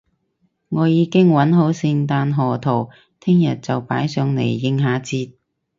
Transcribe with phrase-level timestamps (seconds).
[0.69, 5.33] 我已經搵好聖誕賀圖，聽日就會擺上嚟應下節